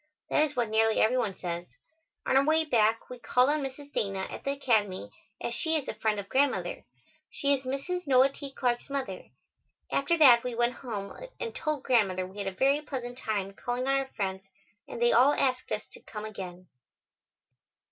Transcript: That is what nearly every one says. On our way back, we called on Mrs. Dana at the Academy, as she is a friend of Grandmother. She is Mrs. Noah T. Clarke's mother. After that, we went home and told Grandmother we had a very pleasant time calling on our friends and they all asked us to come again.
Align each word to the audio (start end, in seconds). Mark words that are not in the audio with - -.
That 0.31 0.45
is 0.49 0.55
what 0.55 0.69
nearly 0.69 0.99
every 0.99 1.19
one 1.19 1.35
says. 1.35 1.67
On 2.25 2.35
our 2.35 2.43
way 2.43 2.65
back, 2.65 3.07
we 3.07 3.19
called 3.19 3.51
on 3.51 3.61
Mrs. 3.61 3.93
Dana 3.93 4.25
at 4.31 4.43
the 4.43 4.49
Academy, 4.53 5.11
as 5.39 5.53
she 5.53 5.75
is 5.75 5.87
a 5.87 5.93
friend 5.93 6.19
of 6.19 6.27
Grandmother. 6.27 6.85
She 7.29 7.53
is 7.53 7.65
Mrs. 7.65 8.07
Noah 8.07 8.29
T. 8.29 8.51
Clarke's 8.51 8.89
mother. 8.89 9.25
After 9.91 10.17
that, 10.17 10.43
we 10.43 10.55
went 10.55 10.73
home 10.73 11.15
and 11.39 11.53
told 11.55 11.83
Grandmother 11.83 12.25
we 12.25 12.39
had 12.39 12.47
a 12.47 12.51
very 12.51 12.81
pleasant 12.81 13.15
time 13.15 13.53
calling 13.53 13.87
on 13.87 13.93
our 13.93 14.09
friends 14.15 14.43
and 14.87 14.99
they 14.99 15.11
all 15.11 15.33
asked 15.33 15.71
us 15.71 15.85
to 15.93 15.99
come 16.01 16.25
again. 16.25 16.65